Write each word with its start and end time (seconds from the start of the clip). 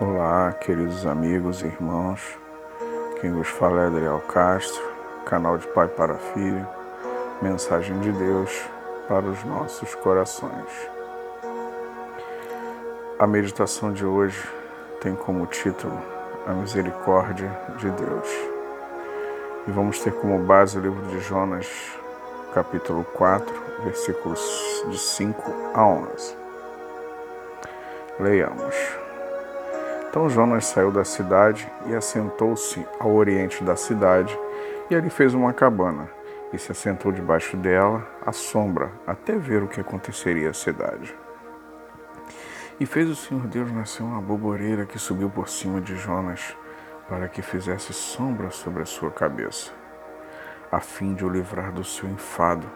Olá, 0.00 0.52
queridos 0.52 1.04
amigos 1.04 1.60
e 1.60 1.66
irmãos. 1.66 2.38
Quem 3.20 3.32
vos 3.32 3.48
fala 3.48 3.82
é 3.82 3.86
Adriel 3.88 4.20
Castro, 4.28 4.80
canal 5.26 5.58
de 5.58 5.66
Pai 5.66 5.88
para 5.88 6.14
Filho, 6.14 6.64
mensagem 7.42 7.98
de 7.98 8.12
Deus 8.12 8.64
para 9.08 9.26
os 9.26 9.42
nossos 9.42 9.96
corações. 9.96 10.70
A 13.18 13.26
meditação 13.26 13.92
de 13.92 14.06
hoje 14.06 14.40
tem 15.00 15.16
como 15.16 15.44
título 15.46 16.00
A 16.46 16.52
Misericórdia 16.52 17.50
de 17.78 17.90
Deus. 17.90 18.28
E 19.66 19.72
vamos 19.72 19.98
ter 19.98 20.12
como 20.12 20.38
base 20.38 20.78
o 20.78 20.80
livro 20.80 21.04
de 21.08 21.18
Jonas, 21.18 21.66
capítulo 22.54 23.02
4, 23.14 23.52
versículos 23.82 24.40
de 24.90 24.96
5 24.96 25.72
a 25.74 25.84
11. 25.84 26.36
Leiamos. 28.20 29.07
Então 30.08 30.28
Jonas 30.28 30.64
saiu 30.64 30.90
da 30.90 31.04
cidade 31.04 31.70
e 31.86 31.94
assentou-se 31.94 32.84
ao 32.98 33.14
oriente 33.14 33.62
da 33.62 33.76
cidade, 33.76 34.38
e 34.90 34.94
ali 34.94 35.10
fez 35.10 35.34
uma 35.34 35.52
cabana, 35.52 36.08
e 36.50 36.58
se 36.58 36.72
assentou 36.72 37.12
debaixo 37.12 37.58
dela, 37.58 38.06
à 38.24 38.32
sombra, 38.32 38.90
até 39.06 39.36
ver 39.36 39.62
o 39.62 39.68
que 39.68 39.80
aconteceria 39.80 40.48
à 40.48 40.54
cidade. 40.54 41.14
E 42.80 42.86
fez 42.86 43.10
o 43.10 43.14
Senhor 43.14 43.46
Deus 43.48 43.70
nascer 43.70 44.02
uma 44.02 44.20
boboreira 44.20 44.86
que 44.86 44.98
subiu 44.98 45.28
por 45.28 45.48
cima 45.48 45.78
de 45.78 45.94
Jonas, 45.94 46.56
para 47.06 47.28
que 47.28 47.42
fizesse 47.42 47.92
sombra 47.92 48.50
sobre 48.50 48.82
a 48.82 48.86
sua 48.86 49.10
cabeça, 49.10 49.72
a 50.72 50.80
fim 50.80 51.14
de 51.14 51.24
o 51.24 51.28
livrar 51.28 51.70
do 51.70 51.84
seu 51.84 52.08
enfado. 52.08 52.66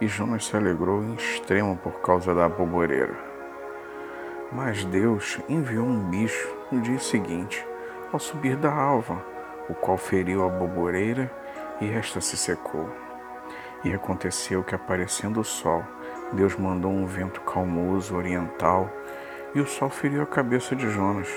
E 0.00 0.06
Jonas 0.06 0.46
se 0.46 0.56
alegrou 0.56 1.02
em 1.02 1.14
extremo 1.14 1.76
por 1.76 2.00
causa 2.00 2.34
da 2.34 2.48
boboreira. 2.48 3.31
Mas 4.54 4.84
Deus 4.84 5.40
enviou 5.48 5.86
um 5.86 6.10
bicho 6.10 6.54
no 6.70 6.82
dia 6.82 6.98
seguinte, 6.98 7.66
ao 8.12 8.18
subir 8.18 8.54
da 8.54 8.70
alva, 8.70 9.24
o 9.68 9.74
qual 9.74 9.96
feriu 9.96 10.44
a 10.44 10.48
boboreira 10.50 11.32
e 11.80 11.90
esta 11.90 12.20
se 12.20 12.36
secou. 12.36 12.90
E 13.82 13.94
aconteceu 13.94 14.62
que, 14.62 14.74
aparecendo 14.74 15.40
o 15.40 15.44
sol, 15.44 15.82
Deus 16.34 16.54
mandou 16.54 16.90
um 16.92 17.06
vento 17.06 17.40
calmoso 17.40 18.14
oriental 18.14 18.90
e 19.54 19.60
o 19.60 19.66
sol 19.66 19.88
feriu 19.88 20.22
a 20.22 20.26
cabeça 20.26 20.76
de 20.76 20.88
Jonas. 20.88 21.28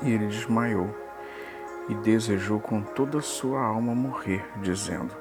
E 0.00 0.12
ele 0.12 0.28
desmaiou 0.28 0.94
e 1.88 1.94
desejou 1.94 2.60
com 2.60 2.80
toda 2.80 3.18
a 3.18 3.22
sua 3.22 3.60
alma 3.60 3.92
morrer, 3.94 4.44
dizendo: 4.58 5.14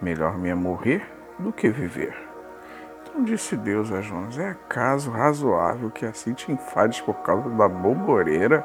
Melhor 0.00 0.38
me 0.38 0.48
é 0.48 0.54
morrer 0.54 1.02
do 1.38 1.52
que 1.52 1.68
viver. 1.68 2.29
Então 3.10 3.24
disse 3.24 3.56
Deus 3.56 3.92
a 3.92 4.00
Jonas: 4.00 4.38
É 4.38 4.50
acaso 4.50 5.10
razoável 5.10 5.90
que 5.90 6.06
assim 6.06 6.32
te 6.32 6.52
enfades 6.52 7.00
por 7.00 7.14
causa 7.14 7.50
da 7.50 7.68
boboreira? 7.68 8.64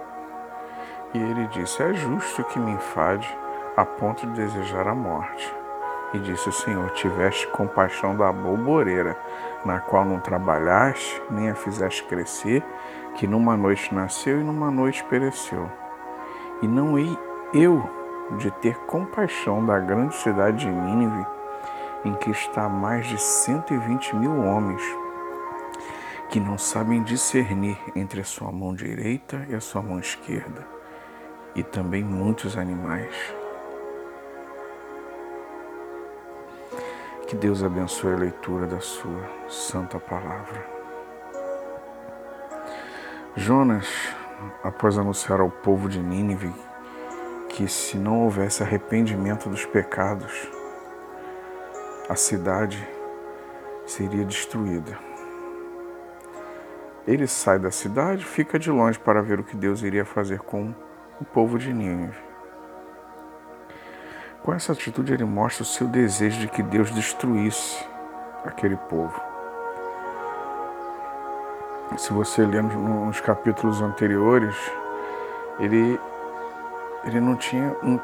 E 1.15 1.17
ele 1.17 1.47
disse: 1.47 1.81
É 1.81 1.91
justo 1.93 2.43
que 2.43 2.59
me 2.59 2.71
enfade 2.71 3.27
a 3.75 3.83
ponto 3.83 4.25
de 4.27 4.33
desejar 4.33 4.87
a 4.87 4.93
morte. 4.93 5.51
E 6.13 6.19
disse 6.19 6.47
o 6.47 6.51
Senhor: 6.51 6.91
Tiveste 6.91 7.47
compaixão 7.47 8.15
da 8.15 8.31
boboreira, 8.31 9.17
na 9.65 9.79
qual 9.79 10.05
não 10.05 10.19
trabalhaste, 10.19 11.21
nem 11.31 11.49
a 11.49 11.55
fizeste 11.55 12.03
crescer, 12.03 12.63
que 13.15 13.25
numa 13.25 13.57
noite 13.57 13.93
nasceu 13.95 14.39
e 14.39 14.43
numa 14.43 14.69
noite 14.69 15.03
pereceu. 15.05 15.67
E 16.61 16.67
não 16.67 16.99
hei 16.99 17.17
eu 17.51 17.83
de 18.37 18.51
ter 18.51 18.77
compaixão 18.85 19.65
da 19.65 19.79
grande 19.79 20.15
cidade 20.15 20.59
de 20.59 20.71
Nínive, 20.71 21.25
em 22.03 22.13
que 22.15 22.29
está 22.31 22.67
mais 22.67 23.07
de 23.07 23.17
120 23.17 24.15
mil 24.15 24.43
homens 24.43 24.81
que 26.29 26.39
não 26.39 26.57
sabem 26.57 27.03
discernir 27.03 27.77
entre 27.95 28.21
a 28.21 28.23
sua 28.23 28.51
mão 28.51 28.73
direita 28.73 29.45
e 29.47 29.55
a 29.55 29.61
sua 29.61 29.81
mão 29.81 29.99
esquerda, 29.99 30.67
e 31.55 31.63
também 31.63 32.03
muitos 32.03 32.57
animais. 32.57 33.15
Que 37.27 37.35
Deus 37.35 37.63
abençoe 37.63 38.13
a 38.13 38.17
leitura 38.17 38.67
da 38.67 38.79
sua 38.79 39.29
santa 39.49 39.99
palavra. 39.99 40.65
Jonas, 43.35 43.87
após 44.63 44.97
anunciar 44.97 45.39
ao 45.39 45.49
povo 45.49 45.89
de 45.89 45.99
Nínive 45.99 46.53
que 47.49 47.67
se 47.67 47.97
não 47.97 48.23
houvesse 48.23 48.61
arrependimento 48.61 49.49
dos 49.49 49.65
pecados, 49.65 50.49
a 52.07 52.15
cidade 52.15 52.87
seria 53.85 54.23
destruída. 54.23 54.97
Ele 57.07 57.27
sai 57.27 57.59
da 57.59 57.71
cidade, 57.71 58.25
fica 58.25 58.57
de 58.57 58.71
longe 58.71 58.97
para 58.97 59.21
ver 59.21 59.39
o 59.39 59.43
que 59.43 59.55
Deus 59.55 59.81
iria 59.81 60.05
fazer 60.05 60.39
com 60.39 60.73
o 61.19 61.25
povo 61.25 61.57
de 61.57 61.71
Nínive. 61.71 62.17
Com 64.43 64.53
essa 64.53 64.73
atitude, 64.73 65.13
ele 65.13 65.23
mostra 65.23 65.63
o 65.63 65.65
seu 65.65 65.87
desejo 65.87 66.39
de 66.39 66.47
que 66.47 66.61
Deus 66.61 66.91
destruísse 66.91 67.83
aquele 68.43 68.75
povo. 68.75 69.19
Se 71.97 72.11
você 72.11 72.45
ler 72.45 72.61
nos 72.61 73.19
capítulos 73.21 73.81
anteriores, 73.81 74.55
ele, 75.59 75.99
ele 77.05 77.19
não 77.19 77.35
tinha 77.35 77.75
um, 77.83 77.99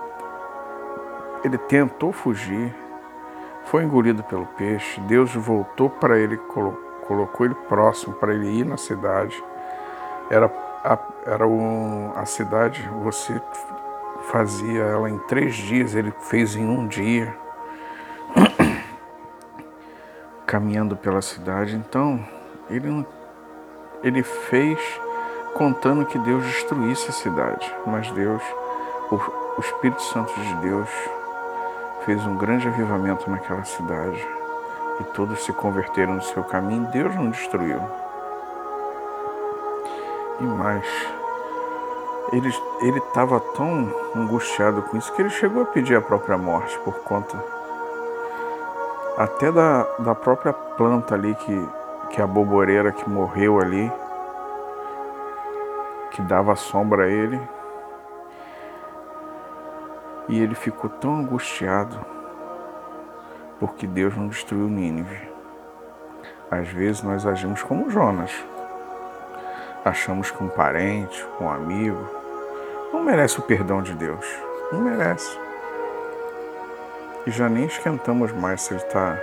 ele 1.44 1.58
tentou 1.58 2.12
fugir, 2.12 2.74
foi 3.72 3.86
engolido 3.86 4.22
pelo 4.22 4.46
peixe, 4.46 5.00
Deus 5.00 5.34
voltou 5.34 5.90
para 5.90 6.20
ele, 6.20 6.36
colocou 7.08 7.46
ele 7.46 7.56
próximo 7.70 8.14
para 8.16 8.34
ele 8.34 8.60
ir 8.60 8.66
na 8.66 8.76
cidade. 8.76 9.42
Era 10.30 10.48
a, 10.84 11.00
era 11.26 11.48
um, 11.48 12.12
a 12.14 12.26
cidade, 12.26 12.86
você 13.02 13.42
fazia 14.30 14.84
ela 14.84 15.10
em 15.10 15.18
três 15.20 15.56
dias, 15.56 15.96
ele 15.96 16.14
fez 16.20 16.58
em 16.58 16.68
um 16.68 16.86
dia, 16.86 17.34
caminhando 20.46 20.98
pela 20.98 21.22
cidade. 21.22 21.74
Então, 21.74 22.20
ele, 22.70 23.08
ele 24.04 24.22
fez 24.22 24.80
contando 25.54 26.06
que 26.06 26.20
Deus 26.20 26.44
destruísse 26.44 27.10
a 27.10 27.14
cidade, 27.14 27.74
mas 27.88 28.12
Deus, 28.12 28.44
o, 29.10 29.16
o 29.16 29.62
Espírito 29.62 30.02
Santo 30.02 30.34
de 30.34 30.56
Deus, 30.56 30.90
fez 32.06 32.26
um 32.26 32.38
grande 32.38 32.68
avivamento 32.68 33.30
naquela 33.30 33.64
cidade 33.64 34.28
e 35.00 35.04
todos 35.06 35.44
se 35.44 35.54
converteram 35.54 36.16
no 36.16 36.22
seu 36.22 36.44
caminho. 36.44 36.88
Deus 36.92 37.16
não 37.16 37.30
destruiu. 37.30 37.80
E 40.40 40.44
mais, 40.44 40.86
ele 42.32 42.50
estava 42.98 43.40
tão 43.40 43.94
angustiado 44.16 44.82
com 44.84 44.98
isso 44.98 45.14
que 45.14 45.22
ele 45.22 45.30
chegou 45.30 45.64
a 45.64 45.66
pedir 45.66 45.96
a 45.96 46.02
própria 46.02 46.38
morte 46.38 46.78
por 46.80 46.96
conta 47.02 47.38
até 49.18 49.52
da, 49.52 49.84
da 50.00 50.16
própria 50.16 50.54
planta 50.54 51.16
ali 51.16 51.36
que, 51.36 51.70
que 52.10 52.22
a 52.22 52.28
boboreira 52.28 52.92
que 52.92 53.10
morreu 53.10 53.60
ali, 53.60 53.92
que 56.12 56.22
dava 56.22 56.56
sombra 56.56 57.06
a 57.06 57.08
ele, 57.10 57.40
e 60.30 60.40
ele 60.40 60.56
ficou 60.56 60.90
tão 60.90 61.16
angustiado 61.16 61.98
porque 63.60 63.86
Deus 63.86 64.16
não 64.18 64.28
destruiu 64.28 64.68
Nínive. 64.68 65.30
Às 66.50 66.68
vezes 66.70 67.04
nós 67.04 67.26
agimos 67.26 67.62
como 67.62 67.92
Jonas. 67.92 68.32
Achamos 69.86 70.32
que 70.32 70.44
um 70.44 70.50
parente, 70.50 71.26
um 71.40 71.50
amigo, 71.50 72.10
não 72.92 73.04
merece 73.04 73.40
o 73.40 73.44
perdão 73.44 73.82
de 73.82 73.94
Deus. 73.94 74.26
Não 74.72 74.82
merece. 74.82 75.38
E 77.26 77.32
já 77.32 77.48
nem 77.48 77.66
esquentamos 77.66 78.32
mais 78.32 78.62
se 78.62 78.74
ele 78.74 78.82
está 78.82 79.18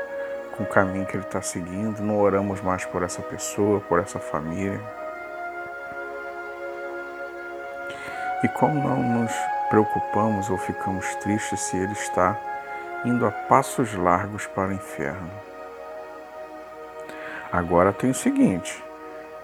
com 0.56 0.62
o 0.62 0.66
caminho 0.66 1.06
que 1.06 1.16
ele 1.16 1.24
está 1.24 1.42
seguindo, 1.42 2.00
não 2.00 2.18
oramos 2.18 2.60
mais 2.60 2.84
por 2.84 3.02
essa 3.02 3.22
pessoa, 3.22 3.80
por 3.80 3.98
essa 3.98 4.18
família. 4.18 4.80
E 8.44 8.48
como 8.48 8.82
não 8.82 9.02
nos 9.02 9.32
preocupamos 9.68 10.50
ou 10.50 10.56
ficamos 10.56 11.14
tristes 11.16 11.60
se 11.60 11.76
ele 11.76 11.92
está 11.92 12.38
indo 13.04 13.26
a 13.26 13.30
passos 13.30 13.94
largos 13.94 14.46
para 14.46 14.68
o 14.68 14.72
inferno. 14.72 15.30
Agora 17.52 17.92
tem 17.92 18.10
o 18.10 18.14
seguinte: 18.14 18.82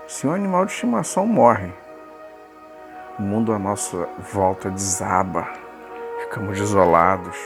se 0.06 0.26
um 0.26 0.32
animal 0.32 0.66
de 0.66 0.72
estimação 0.72 1.26
morre, 1.26 1.72
o 3.18 3.22
mundo 3.22 3.52
à 3.52 3.58
nossa 3.58 4.08
volta 4.32 4.70
desaba, 4.70 5.48
ficamos 6.22 6.58
isolados, 6.58 7.38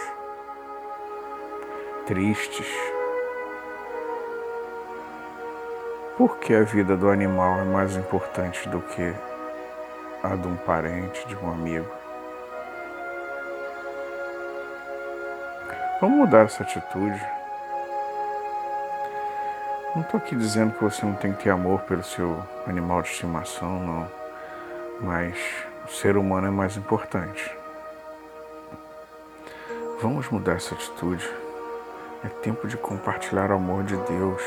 tristes. 2.07 2.67
Porque 6.17 6.53
a 6.53 6.65
vida 6.65 6.97
do 6.97 7.11
animal 7.11 7.61
é 7.61 7.65
mais 7.65 7.95
importante 7.95 8.69
do 8.69 8.81
que 8.81 9.15
a 10.23 10.35
de 10.35 10.49
um 10.49 10.57
parente, 10.57 11.25
de 11.29 11.37
um 11.37 11.53
amigo? 11.53 11.98
Vamos 16.01 16.17
mudar 16.17 16.45
essa 16.45 16.63
atitude. 16.63 17.21
Não 19.97 20.03
estou 20.03 20.19
aqui 20.19 20.37
dizendo 20.37 20.73
que 20.75 20.85
você 20.85 21.05
não 21.05 21.15
tem 21.15 21.33
que 21.33 21.43
ter 21.43 21.51
amor 21.51 21.81
pelo 21.81 22.05
seu 22.05 22.41
animal 22.69 23.03
de 23.03 23.09
estimação, 23.09 23.85
não. 23.85 24.09
mas 25.01 25.37
o 25.85 25.91
ser 25.91 26.17
humano 26.17 26.47
é 26.47 26.51
mais 26.51 26.77
importante. 26.77 27.51
Vamos 30.01 30.29
mudar 30.29 30.53
essa 30.53 30.77
atitude. 30.77 31.29
É 32.25 32.29
tempo 32.29 32.69
de 32.69 32.77
compartilhar 32.77 33.51
o 33.51 33.55
amor 33.55 33.83
de 33.83 33.97
Deus. 33.97 34.43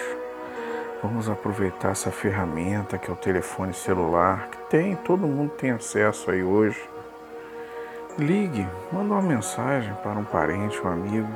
Vamos 1.04 1.30
aproveitar 1.30 1.90
essa 1.90 2.12
ferramenta 2.12 2.98
que 2.98 3.12
é 3.12 3.14
o 3.14 3.18
telefone 3.18 3.74
celular, 3.74 4.48
que 4.48 4.58
tem, 4.70 4.96
todo 4.96 5.28
mundo 5.28 5.52
tem 5.52 5.72
acesso 5.72 6.32
aí 6.32 6.42
hoje. 6.42 6.82
Ligue, 8.22 8.68
manda 8.94 9.16
uma 9.16 9.22
mensagem 9.24 9.96
para 10.04 10.20
um 10.20 10.24
parente, 10.24 10.80
um 10.80 10.88
amigo. 10.88 11.28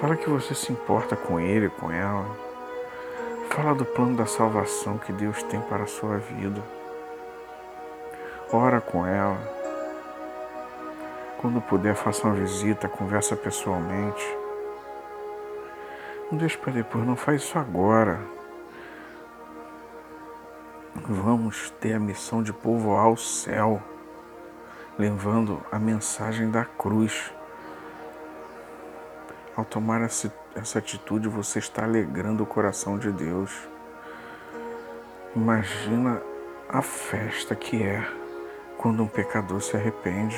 Fala 0.00 0.16
que 0.16 0.28
você 0.28 0.52
se 0.52 0.72
importa 0.72 1.14
com 1.14 1.38
ele, 1.38 1.68
com 1.68 1.92
ela. 1.92 2.26
Fala 3.50 3.72
do 3.76 3.84
plano 3.84 4.16
da 4.16 4.26
salvação 4.26 4.98
que 4.98 5.12
Deus 5.12 5.40
tem 5.44 5.60
para 5.60 5.84
a 5.84 5.86
sua 5.86 6.18
vida. 6.18 6.60
Ora 8.52 8.80
com 8.80 9.06
ela 9.06 9.38
quando 11.38 11.60
puder, 11.60 11.94
faça 11.94 12.26
uma 12.26 12.34
visita, 12.34 12.88
conversa 12.88 13.36
pessoalmente. 13.36 14.26
Não 16.32 16.36
deixe 16.36 16.58
para 16.58 16.72
depois, 16.72 17.06
não 17.06 17.14
faz 17.14 17.42
isso 17.42 17.56
agora. 17.56 18.18
Vamos 20.96 21.70
ter 21.80 21.92
a 21.92 22.00
missão 22.00 22.42
de 22.42 22.52
povoar 22.52 23.08
o 23.08 23.16
céu, 23.16 23.80
levando 25.00 25.64
a 25.72 25.78
mensagem 25.78 26.50
da 26.50 26.62
cruz. 26.62 27.32
Ao 29.56 29.64
tomar 29.64 30.02
essa, 30.02 30.32
essa 30.54 30.78
atitude, 30.78 31.26
você 31.26 31.58
está 31.58 31.84
alegrando 31.84 32.42
o 32.42 32.46
coração 32.46 32.98
de 32.98 33.10
Deus. 33.10 33.50
Imagina 35.34 36.20
a 36.68 36.82
festa 36.82 37.56
que 37.56 37.82
é 37.82 38.06
quando 38.76 39.02
um 39.02 39.08
pecador 39.08 39.62
se 39.62 39.74
arrepende. 39.74 40.36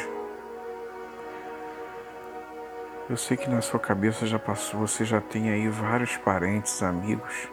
Eu 3.11 3.17
sei 3.17 3.37
que 3.37 3.51
na 3.51 3.61
sua 3.61 3.81
cabeça 3.81 4.27
já 4.27 4.39
passou, 4.39 4.81
você 4.81 5.05
já 5.05 5.21
tem 5.21 5.51
aí 5.51 5.69
vários 5.69 6.17
parentes, 6.17 6.83
amigos, 6.85 7.49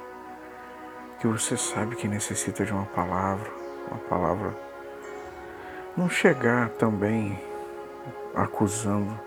que 1.20 1.28
você 1.28 1.58
sabe 1.58 1.96
que 1.96 2.08
necessita 2.08 2.64
de 2.64 2.72
uma 2.72 2.86
palavra, 2.86 3.52
uma 3.90 4.00
palavra. 4.02 4.69
Não 6.00 6.10
chegar 6.10 6.70
também 6.70 7.38
acusando, 8.34 9.20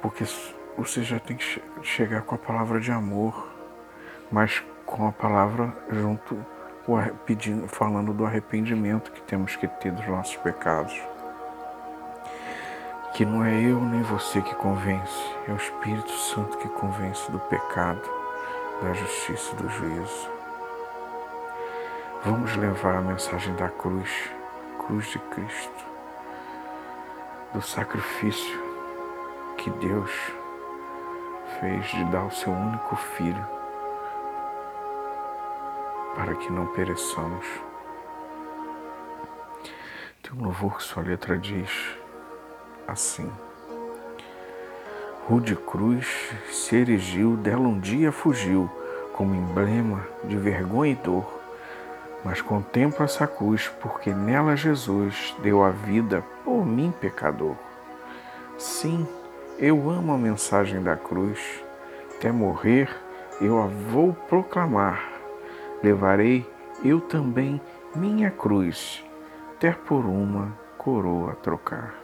porque 0.00 0.24
você 0.78 1.02
já 1.02 1.20
tem 1.20 1.36
que 1.36 1.62
chegar 1.82 2.22
com 2.22 2.34
a 2.34 2.38
palavra 2.38 2.80
de 2.80 2.90
amor, 2.90 3.46
mas 4.32 4.64
com 4.86 5.06
a 5.06 5.12
palavra 5.12 5.76
junto, 5.90 6.42
pedindo, 7.26 7.68
falando 7.68 8.14
do 8.14 8.24
arrependimento 8.24 9.12
que 9.12 9.20
temos 9.24 9.54
que 9.56 9.68
ter 9.68 9.92
dos 9.92 10.06
nossos 10.06 10.36
pecados 10.36 10.98
que 13.12 13.26
não 13.26 13.44
é 13.44 13.60
eu 13.60 13.78
nem 13.78 14.00
você 14.00 14.40
que 14.40 14.54
convence, 14.54 15.22
é 15.46 15.52
o 15.52 15.56
Espírito 15.56 16.12
Santo 16.12 16.56
que 16.56 16.68
convence 16.70 17.30
do 17.30 17.38
pecado, 17.40 18.08
da 18.82 18.94
justiça 18.94 19.52
e 19.52 19.56
do 19.56 19.68
juízo. 19.68 20.30
Vamos 22.24 22.56
levar 22.56 22.96
a 22.96 23.00
mensagem 23.02 23.54
da 23.56 23.68
cruz, 23.68 24.30
cruz 24.78 25.06
de 25.06 25.18
Cristo, 25.18 25.84
do 27.52 27.62
sacrifício 27.62 28.60
que 29.56 29.70
Deus 29.70 30.10
fez 31.60 31.86
de 31.86 32.04
dar 32.06 32.24
o 32.24 32.30
seu 32.30 32.52
único 32.52 32.96
filho 32.96 33.46
para 36.14 36.34
que 36.34 36.50
não 36.50 36.66
pereçamos. 36.66 37.46
Tem 40.22 40.32
um 40.38 40.44
louvor 40.44 40.76
que 40.76 40.82
sua 40.82 41.02
letra 41.02 41.38
diz 41.38 41.70
assim. 42.88 43.30
Rude 45.28 45.56
cruz 45.56 46.06
se 46.50 46.76
erigiu, 46.76 47.36
dela 47.36 47.66
um 47.66 47.80
dia 47.80 48.12
fugiu, 48.12 48.70
como 49.12 49.34
emblema 49.34 50.06
de 50.24 50.36
vergonha 50.36 50.92
e 50.92 50.94
dor. 50.94 51.45
Mas 52.26 52.40
contemplo 52.40 53.04
essa 53.04 53.24
cruz, 53.24 53.68
porque 53.80 54.12
nela 54.12 54.56
Jesus 54.56 55.32
deu 55.44 55.62
a 55.62 55.70
vida 55.70 56.24
por 56.44 56.66
mim, 56.66 56.92
pecador. 57.00 57.54
Sim, 58.58 59.06
eu 59.60 59.88
amo 59.88 60.12
a 60.12 60.18
mensagem 60.18 60.82
da 60.82 60.96
cruz. 60.96 61.38
Até 62.16 62.32
morrer, 62.32 62.90
eu 63.40 63.62
a 63.62 63.66
vou 63.66 64.12
proclamar. 64.12 65.08
Levarei 65.84 66.44
eu 66.84 67.00
também 67.00 67.60
minha 67.94 68.32
cruz, 68.32 69.04
até 69.52 69.70
por 69.70 70.04
uma 70.04 70.52
coroa 70.76 71.36
trocar. 71.36 71.94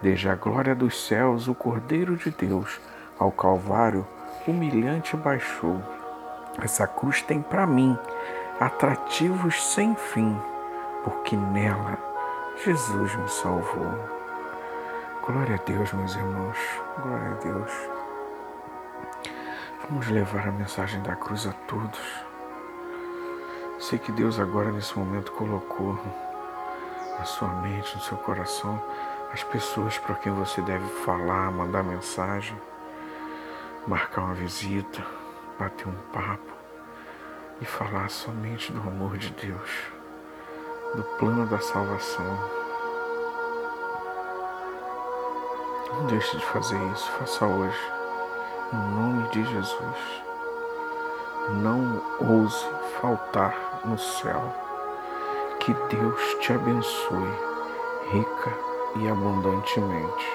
Desde 0.00 0.30
a 0.30 0.34
glória 0.34 0.74
dos 0.74 1.06
céus, 1.06 1.46
o 1.46 1.54
Cordeiro 1.54 2.16
de 2.16 2.30
Deus 2.30 2.80
ao 3.18 3.30
Calvário 3.30 4.06
humilhante 4.48 5.14
baixou. 5.14 5.78
Essa 6.62 6.86
cruz 6.86 7.20
tem 7.20 7.42
para 7.42 7.66
mim 7.66 7.98
atrativos 8.60 9.72
sem 9.72 9.94
fim, 9.94 10.38
porque 11.02 11.34
nela 11.34 11.98
Jesus 12.62 13.16
me 13.16 13.26
salvou. 13.26 13.90
Glória 15.26 15.56
a 15.56 15.64
Deus, 15.64 15.90
meus 15.94 16.14
irmãos, 16.14 16.58
glória 17.02 17.30
a 17.30 17.34
Deus. 17.42 17.72
Vamos 19.88 20.08
levar 20.08 20.46
a 20.46 20.52
mensagem 20.52 21.00
da 21.02 21.16
cruz 21.16 21.46
a 21.46 21.52
todos. 21.66 21.98
Sei 23.78 23.98
que 23.98 24.12
Deus 24.12 24.38
agora 24.38 24.70
nesse 24.70 24.98
momento 24.98 25.32
colocou 25.32 25.98
na 27.18 27.24
sua 27.24 27.48
mente, 27.62 27.96
no 27.96 28.02
seu 28.02 28.18
coração, 28.18 28.82
as 29.32 29.42
pessoas 29.42 29.96
para 29.96 30.16
quem 30.16 30.34
você 30.34 30.60
deve 30.60 30.86
falar, 31.02 31.50
mandar 31.50 31.82
mensagem, 31.82 32.60
marcar 33.86 34.20
uma 34.20 34.34
visita, 34.34 35.02
bater 35.58 35.88
um 35.88 35.96
papo 36.12 36.59
e 37.60 37.64
falar 37.64 38.08
somente 38.08 38.72
do 38.72 38.80
amor 38.80 39.18
de 39.18 39.30
Deus, 39.30 39.70
do 40.94 41.02
plano 41.18 41.46
da 41.46 41.58
salvação. 41.58 42.60
Não 45.92 46.06
deixe 46.06 46.36
de 46.36 46.44
fazer 46.46 46.80
isso, 46.92 47.10
faça 47.12 47.46
hoje, 47.46 47.92
em 48.72 48.94
nome 48.94 49.28
de 49.28 49.44
Jesus. 49.44 50.22
Não 51.62 52.02
ouse 52.20 52.66
faltar 53.00 53.80
no 53.84 53.98
céu. 53.98 54.42
Que 55.58 55.74
Deus 55.94 56.34
te 56.40 56.52
abençoe, 56.52 57.34
rica 58.12 58.52
e 58.96 59.08
abundantemente. 59.08 60.26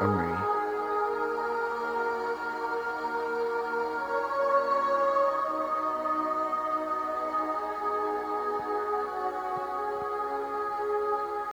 Amém. 0.00 0.57